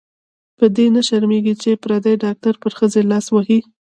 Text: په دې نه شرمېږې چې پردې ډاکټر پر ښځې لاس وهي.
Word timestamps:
په 0.57 0.65
دې 0.75 0.85
نه 0.95 1.01
شرمېږې 1.07 1.53
چې 1.61 1.79
پردې 1.83 2.13
ډاکټر 2.25 2.53
پر 2.61 2.71
ښځې 2.79 3.01
لاس 3.11 3.25
وهي. 3.31 3.59